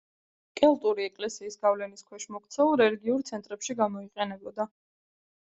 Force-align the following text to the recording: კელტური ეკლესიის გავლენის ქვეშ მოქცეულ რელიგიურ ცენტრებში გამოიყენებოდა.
კელტური 0.59 1.05
ეკლესიის 1.07 1.57
გავლენის 1.65 2.03
ქვეშ 2.07 2.25
მოქცეულ 2.37 2.73
რელიგიურ 2.83 3.27
ცენტრებში 3.31 3.79
გამოიყენებოდა. 3.83 4.69